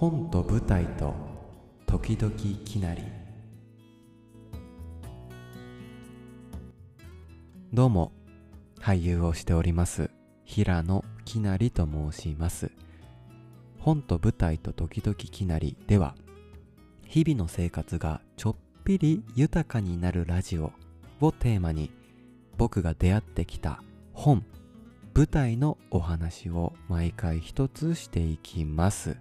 [0.00, 1.14] 本と舞台と
[1.84, 2.34] 時々
[2.64, 3.02] きなり。
[7.74, 8.10] どうも
[8.80, 10.10] 俳優をしております
[10.46, 12.72] 平野きなりと申します。
[13.78, 16.14] 本と舞台と時々きなりでは
[17.06, 20.72] 日々の生活がちょっぴり豊かになるラジオ
[21.20, 21.90] をテーマに
[22.56, 23.82] 僕が出会ってきた
[24.14, 24.46] 本
[25.14, 29.18] 舞台のお話を毎回一つしていきます。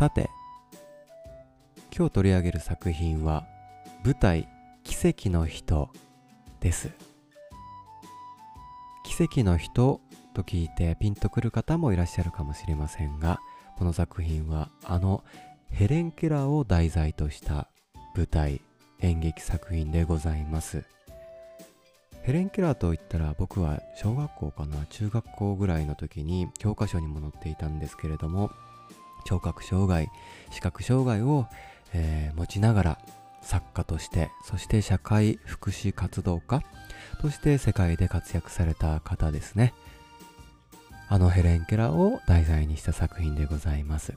[0.00, 0.30] さて
[1.94, 3.44] 今日取り上げる作品は
[4.02, 4.48] 舞台
[4.82, 5.90] 奇跡の人
[6.58, 6.90] です。
[9.04, 10.00] 奇跡の人
[10.32, 13.40] と聞いてピンとくる方もいらっしゃるかもしれませんが
[13.76, 15.22] この作品はあの
[15.70, 17.68] ヘレン・ケラーを題材とした
[18.16, 18.62] 舞台
[19.00, 20.82] 演劇作品でございます。
[22.22, 28.50] ヘレン・ケラーといったら僕は小学校かな中学校ぐらいの時に教科書にも載っていたんですけれども
[29.24, 30.10] 聴覚障害
[30.50, 31.46] 視覚障害を、
[31.92, 32.98] えー、持ちながら
[33.42, 36.62] 作家としてそして社会福祉活動家
[37.20, 39.74] として世界で活躍された方ですね。
[41.08, 44.14] あのヘレン・ケラーを題材にした作品でございます。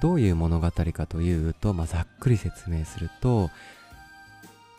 [0.00, 3.50] どういう物語かというと、まあ、ざっくり説明すると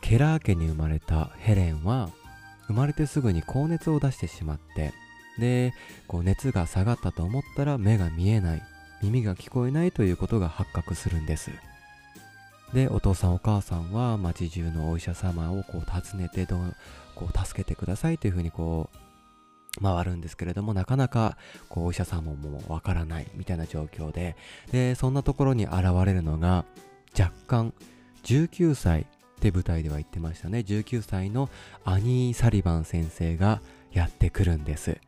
[0.00, 2.10] ケラー家に生まれたヘレンは
[2.66, 4.92] 生まれてすぐに高熱を出してしまって
[5.38, 5.72] で
[6.06, 8.62] こう熱が下がったと思ったら目が見えない
[9.02, 11.50] 耳が聞こえないということが発覚するんです。
[12.72, 16.58] でお父さんお母さんは町中のお医者様をこう訪ねてど
[17.14, 21.36] こう助けてくださいというふうにこう回るんですけれどもなかなか
[21.68, 24.36] こうお医者様もわからないみたいな状況で
[24.70, 26.64] でそんなところに現れるのが
[27.18, 27.74] 若干
[28.24, 29.04] 19歳っ
[29.40, 30.60] て舞台では言ってましたね。
[30.60, 31.50] 19歳の
[31.84, 33.60] アニー・サリバン先生が
[33.92, 34.98] やってくるんです。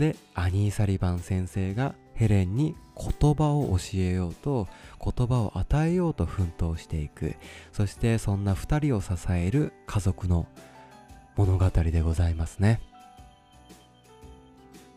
[0.00, 4.66] でアニー・サリバン先生がヘレンに言葉を教えようと
[5.02, 7.36] 言葉を与えようと奮闘していく。
[7.72, 10.46] そしてそんな2人を支える家族の
[11.36, 12.80] 物語でございますね。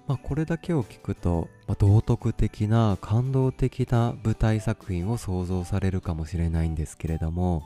[0.07, 7.63] まあ、これだけを聞くと、まあ、道徳的な感動的な舞台作品を想像されるかもしれないんですけれども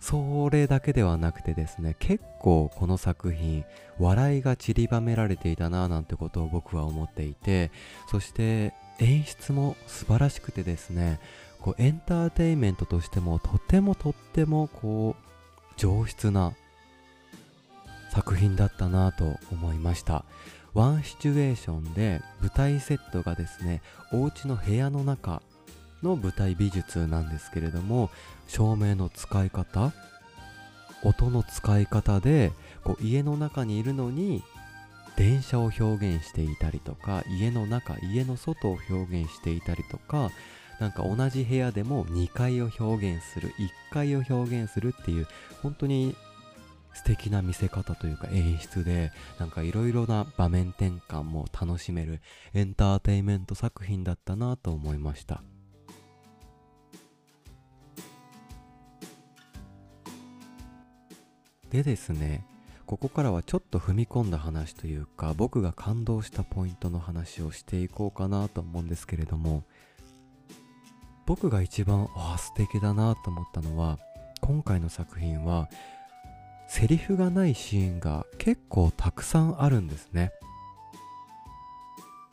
[0.00, 3.64] それだけではなくてですね結構この作品
[3.98, 7.70] 笑いが散りばめられていたななんてことを僕は思っていて
[8.10, 11.20] そして演出も素晴らしくてですね
[11.60, 16.54] こうエンターテインメントとしてもとてもとってもこう上質な
[18.10, 20.24] 作品だったなと思いました。
[20.74, 25.42] ワンシチュエーションで舞台セットがですねお家の部屋の中
[26.02, 28.10] の舞台美術なんですけれども
[28.46, 29.92] 照明の使い方
[31.02, 32.52] 音の使い方で
[32.84, 34.42] こう家の中にいるのに
[35.16, 40.30] 電車を表現していたりとか家の中家の外を表現していたりとか
[40.78, 43.50] なんか同じ部屋でも2階を表現する
[43.90, 45.26] 1階を表現するっていう
[45.62, 46.16] 本当に
[46.94, 52.20] 素敵な見せ方というか演出でなんかいろいろな場面転換も楽しめる
[52.54, 55.42] エンターテインメント作品だったなと思いました。
[61.70, 62.44] でですね
[62.86, 69.62] ここからはちょっと踏み込んだ話というか僕が感動したポイントの話をしていこうかなと思うんですけれども
[71.26, 73.98] 僕が一番あ素敵だなと思ったのは
[74.40, 75.68] 今回の作品は
[76.66, 80.32] セリフがないシーンが結構たくさんあるんですね。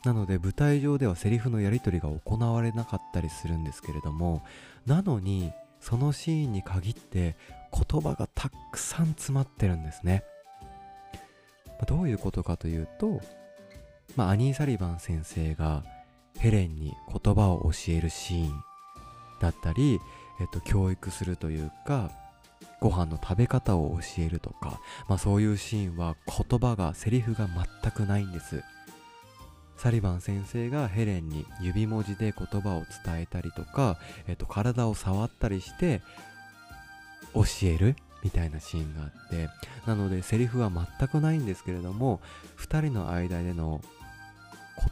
[0.04, 4.42] なので舞台上ではセリフのやり取りが行われなかったりするんですけれども
[4.86, 7.36] なのにそのシーンに限って
[7.72, 10.24] 言葉がたくさん詰まってるんですね。
[11.86, 13.20] どういうことかというと、
[14.16, 15.84] まあ、アニー・サリバン先生が
[16.38, 18.62] ヘレンに言葉を教えるシーン
[19.40, 20.00] だったり、
[20.40, 22.10] えっと、教育するというか
[22.80, 27.48] ご飯の食べ方を教えるとか、まあ、そういうシーンは言葉がセリフが
[27.82, 28.62] 全くないんです
[29.76, 33.96] サリバン先生がヘレンに指文字で言葉を伝えたりとか、
[34.26, 36.02] えっと、体を触ったりして
[37.38, 39.48] 教えるみたいなシーンがあって
[39.86, 42.20] なのでセリフは全くないんですけれども
[42.58, 43.80] 2人の間での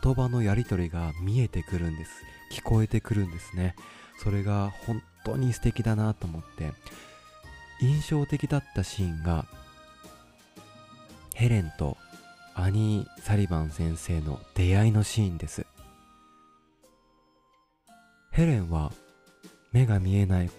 [0.03, 2.11] 言葉のやり取りが見えてくるんです。
[2.53, 3.77] 聞こえてくるんですね。
[4.19, 6.73] それが本当に素敵だなと思って
[7.81, 9.47] 印象的だったシーンが
[11.35, 11.97] ヘレンと
[12.55, 15.67] アニー・サリバン先生の出会いのシーンです。
[18.31, 18.93] ヘレンは
[19.73, 20.51] 目が見えない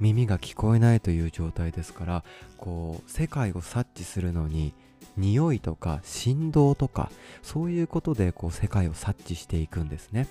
[0.00, 2.24] 耳が聞こえないという状態ですから
[2.56, 4.74] こう世界を察知するのに
[5.16, 7.10] 匂いとか振動とか
[7.42, 10.26] そういうことでこう世界を察知していくんですね。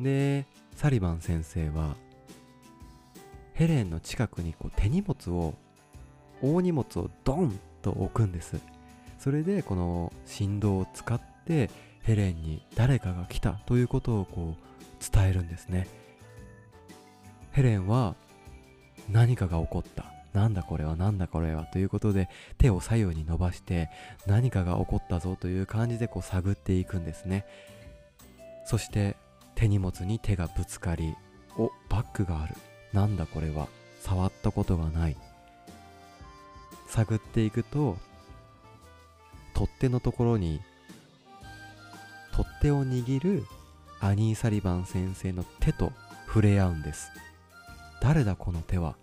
[0.00, 1.96] でサリバン先生は
[3.54, 5.54] ヘレンの近くにこう手荷物を
[6.42, 8.60] 大荷物をドンと置くんです。
[9.18, 11.70] それでこの振動を使って
[12.02, 15.88] ヘレンに誰かが来たということをこう伝えるんですね。
[17.52, 18.14] ヘレンは
[19.10, 20.04] 何かが起こった。
[20.32, 21.64] なんだこれはなんだこれは。
[21.64, 23.88] ということで手を左右に伸ばして
[24.26, 27.46] 何かが起こったぞという感じでこう探っていくんですね。
[28.66, 29.16] そして
[29.54, 31.14] 手荷物に手がぶつかり
[31.56, 32.54] おバッグがある。
[32.92, 33.68] なんだこれは。
[34.02, 35.16] 触ったことがない。
[36.86, 37.98] 探っていくと
[39.54, 40.60] 取っ手のところに
[42.32, 43.44] 取っ手を握る
[43.98, 45.92] アニー・サリバン先生の手と
[46.26, 47.10] 触れ合うんです。
[48.00, 48.96] 誰だこの手は？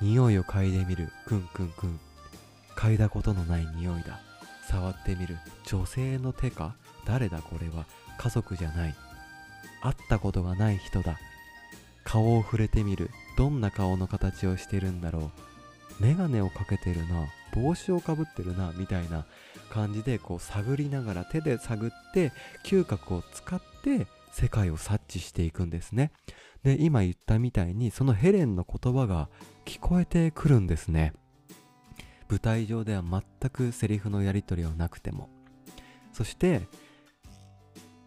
[0.00, 1.10] 匂いを嗅いでみる。
[1.26, 2.00] クンクンクン。
[2.76, 4.20] 嗅いだことのない匂いだ。
[4.68, 5.38] 触ってみる。
[5.66, 6.74] 女性の手か？
[7.06, 7.86] 誰だこれは？
[8.18, 8.94] 家族じゃない。
[9.82, 11.18] 会ったことがない人だ。
[12.04, 13.10] 顔を触れてみる。
[13.36, 15.30] どんな顔の形をしてるんだろ
[16.00, 16.02] う。
[16.02, 17.28] メガネをかけてるな。
[17.54, 19.26] 帽子をかぶってるなみたいな
[19.70, 22.32] 感じでこう探りながら手で探って
[22.64, 26.12] 嗅覚を使って世界を察知していくんですね。
[26.62, 29.28] で今言ったみたいにそのヘレンの言葉が
[29.64, 31.12] 聞こえてくるんですね。
[32.28, 35.28] 舞台上では全くセリフのやり取りはなくても。
[36.12, 36.66] そして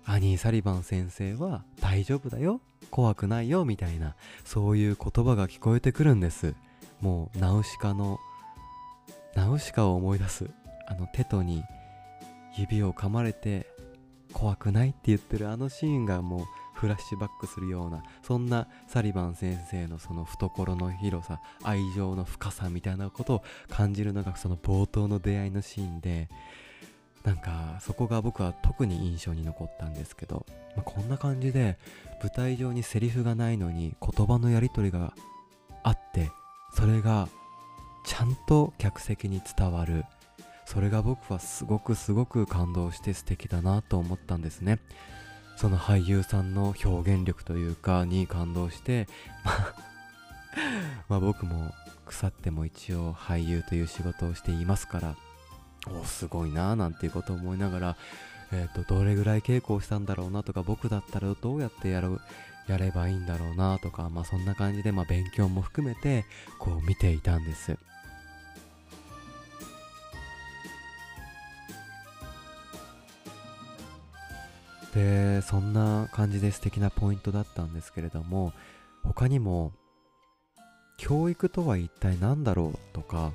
[0.06, 2.62] アニー・サリバン先生は大丈夫だよ
[2.92, 6.56] 怖くないよみたいなそういう言葉が聞こえてくるんです。
[7.02, 8.19] もうナウシカの
[9.36, 10.50] ナウシカを思い出す
[10.88, 11.63] あのテトに
[12.57, 13.68] 指を噛まれて
[14.31, 26.30] 怖くないって言ってるあのシーンがもうフラッシュバックするようなそんなサリバン先生のその懐の広さ愛情の深さみたいなことを感じるのがその冒頭の出会いのシーンで
[27.24, 30.45] なんかそこが僕は特に印象に残ったんですけど、
[30.75, 31.80] まあ、こんな感じで
[32.22, 35.13] 舞台上にセリフがないのに言葉のやり取りが
[35.83, 36.30] あって
[36.75, 37.28] それが
[38.06, 40.06] ちゃんと客席に伝わる。
[40.66, 44.80] それが僕はすごくすごく感動して素敵だなと思ったんですね。
[45.57, 49.07] その俳優さんの表現力というかに感動して
[51.07, 51.74] まあ 僕も
[52.06, 55.16] 腐っても一応俳優という仕事をしていますから
[55.88, 57.98] おすごいなーなんていうことを思いながら、
[58.52, 62.19] えーと、どれぐらい稽古をしたんだろうなとか僕だったらどうやってやる
[62.68, 66.25] やればいいんだろうなとか、まあ、そんな感じで、まあ、勉強も含めて
[66.57, 67.78] こう見ていたんです。
[74.95, 78.53] でそんな感じで素敵なポイントだったんですけれども
[79.03, 79.74] 他にも
[80.97, 83.33] 教育とは一体何だろうとか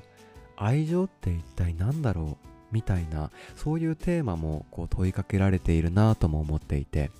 [0.57, 7.11] 愛情って一体何だろうみたいなそういうテーマもこう問いかけられているなとも思っていて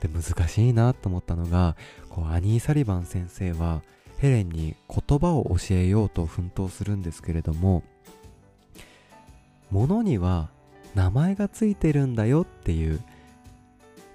[0.00, 1.76] で難しいなと思ったのが
[2.08, 3.82] こうアニー・サリバン先生は
[4.16, 7.82] ヘレンに言葉を教えようと奮闘するんですけれども
[9.70, 10.48] 物には
[10.94, 13.02] 名前がついてるんだよっていう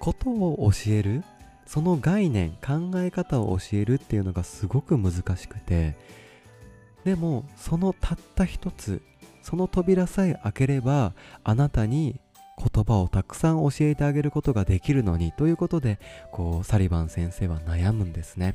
[0.00, 1.22] ことを教える
[1.66, 5.96] その概念考え方を教えるっていうのがすごく難しくて
[7.04, 9.02] でもそのたった一つ
[9.42, 11.12] その扉さえ開ければ
[11.44, 12.20] あなたに
[12.58, 15.98] 言葉をたくさん教えてあげることができるのにということで
[16.32, 18.54] こうサリバン先生は悩むんですね。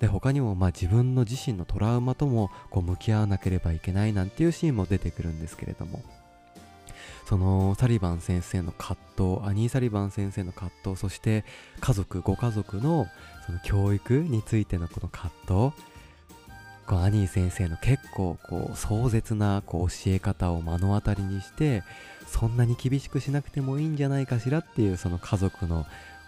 [0.00, 6.02] で他にもまあ自分の自身のトラウマともこう向き合わなければいけないなんていうシーンも出てくるんですけれども。
[7.26, 11.44] そのサリバン先生の葛藤アニー・サリバン先生の葛藤そして
[11.80, 13.06] 家族ご家族の
[13.46, 15.84] その教育についてのこの葛藤
[16.86, 21.82] こうアニー先生の結構こう壮絶なこう教え方を目の当たりにして
[22.26, 25.86] そんなに厳しくしなくてもいいんじゃないかしらっていうその家族の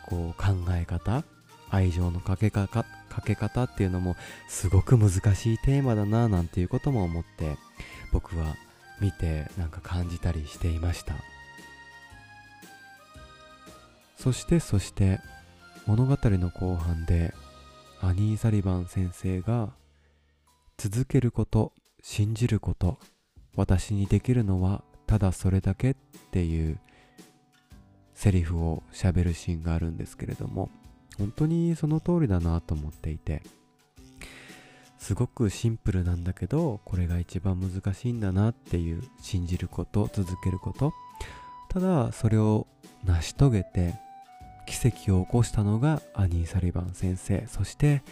[0.08, 1.24] こう考え方
[1.70, 4.16] 愛情のかけかかかけ方っていうのも
[4.48, 7.56] すごく難しいテーマだななんていうことも思って
[8.12, 8.56] 僕は
[9.00, 11.14] 見てなんか感じたりしていました。
[14.16, 15.20] そしてそして
[15.86, 17.32] 物語の後半で
[18.00, 19.70] アニー・サリバン先生が
[20.78, 21.72] 続けること
[22.02, 22.98] 信じること
[23.54, 25.96] 私にできるのはただそれだけっ
[26.30, 26.78] ていう
[28.14, 30.70] セリフをしゃべるシーンがあるんですけれども
[31.18, 33.42] 本当にその通りだなと思っていて
[35.06, 40.92] すごくシンプルなんだけどこれが一番難しいんだなっていう信じること続けること。
[41.68, 42.66] ただそれを
[43.04, 43.94] 成し遂げて
[44.66, 47.46] 奇跡を起こしたのがアニー・サリバン先生。
[47.46, 48.02] そして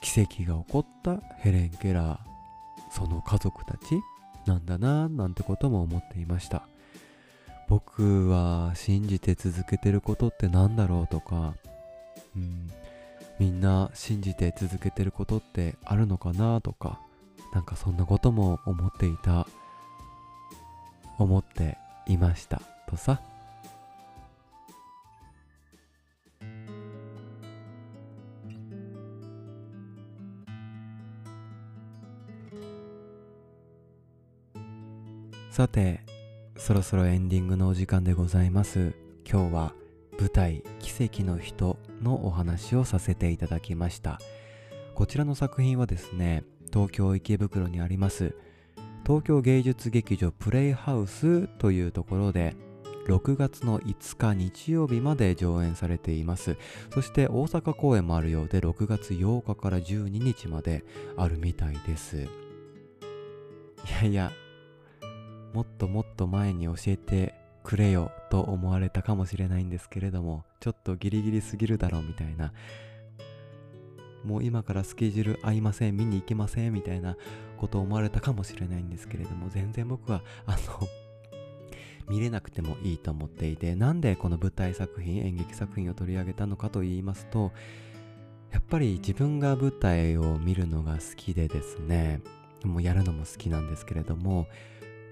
[0.00, 2.18] 奇跡が起こったヘレン・ケラー
[2.90, 4.00] その家族たち
[4.46, 6.66] なんだななんてことも思っていました。
[7.68, 11.52] 僕は信じて続けてることって何だろうとか、
[12.34, 12.70] うん、
[13.38, 17.00] みんな信じて続けてることってあるのかなとか
[17.52, 19.46] なんかそんなことも思っていた
[21.18, 23.20] 思っていましたとさ。
[35.50, 36.00] さて
[36.58, 38.94] そろそろエンディングのお時間でございます。
[39.24, 39.72] 今日は
[40.20, 44.20] 舞台「奇跡の人」のお話をさせていただきました。
[44.94, 48.34] こちらの作品はですね東京池袋にあります
[49.04, 52.56] 東京芸術劇場プレイハウスというところで
[53.06, 56.56] 6月の5日日曜日まで上演されています。
[56.92, 60.84] そして大阪公演もあるようで6月8日から12日まで
[61.16, 62.16] あるみたいです。
[62.16, 62.28] い
[64.02, 64.32] やいや
[65.52, 67.34] もっともっと前に教えて
[67.66, 72.52] くれよと思われたかもしれないんですけれどもちょっとギリギリすぎるだろうみたいな。
[74.24, 75.96] もう今からスケジュール合いません。
[75.96, 77.16] 見に行けませんみたいな
[77.56, 80.88] こと思われたかもしれないんですけれども全然僕はあの
[82.08, 87.52] 見れなくてもいいと思っていてなんでこの舞台作品演劇作品を取り上げたのかと言いますと
[88.52, 92.20] やっぱり自分が舞台を見るのが好きでですね
[92.62, 94.46] もうやるのも好きなんですけれども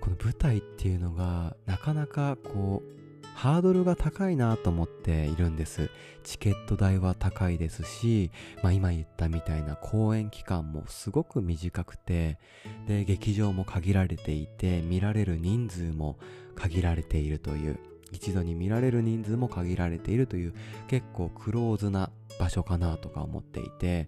[0.04, 5.90] この舞台っていうのがなかなかこうハードルが高いなと思っているんです。
[6.22, 8.30] チケット代は高いですし、
[8.62, 12.38] まあ、今言ったみたいな公演期間もすごく短くて
[12.86, 16.18] で劇場も限られていて見られる人数も
[16.54, 17.78] 限られているという
[18.12, 20.54] 一度に見られる人数も限られているという
[20.86, 24.06] 結構クローズな場所かなとか思っていて。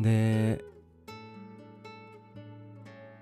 [0.00, 0.64] で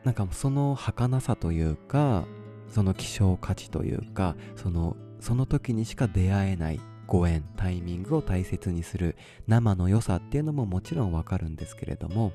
[0.05, 2.25] なんかその儚さというか
[2.69, 9.17] その希少価値というかそのその時にしか出会えないご縁タイミングを大切にする
[9.47, 12.33] 生の良さっていうのももちろんわかるんですけれども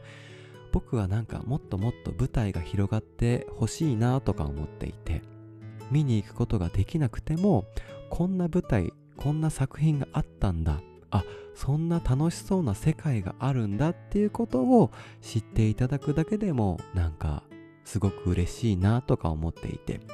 [0.71, 5.21] 僕はなんかもっともっと舞台が広がってほしいなとか思っていて
[5.91, 7.65] 見に行くことができなくても
[8.09, 11.23] こんな舞台こんな作品があったんだあ
[11.55, 17.43] そんな楽しそうな世界があるんだっていうことを知っていただくだけでもなんか
[17.87, 19.99] すごく嬉しいなとか思っていて。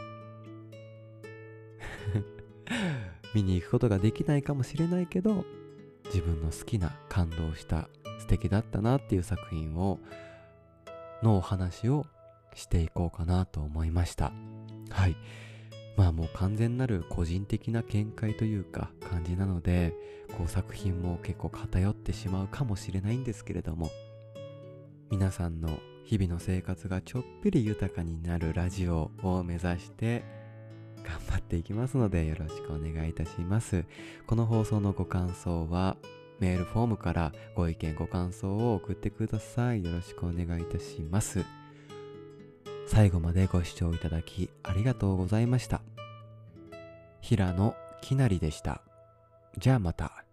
[3.34, 5.44] 見に行くことができないかもしれないけど
[6.06, 7.90] 自分の好きな感動した
[8.20, 9.98] 素敵だったなっていう作品を
[11.24, 12.06] のお話を
[12.54, 14.32] していこうかなと思いました。
[14.92, 15.16] はい。
[15.98, 19.96] まあもう完全なる個人的な見解というか感じなので
[20.38, 23.90] こう作品も結構偏ってしまうかもしれないんですけれども
[25.10, 30.24] 皆さんの日々の生活がちょっぴり豊かになるラジオを目指して
[31.04, 33.86] 頑張っていきますのでよろしくお願いいたします。
[34.28, 35.98] この放送のご感想は
[36.40, 39.84] メールフォームからご意見ご感想を送ってください。
[39.84, 41.46] よろしくお願いいたします。
[42.88, 45.82] 最後までご視聴いただきありがとうございました。
[47.22, 48.82] 平野きなりでした。
[49.58, 50.24] じゃあまた。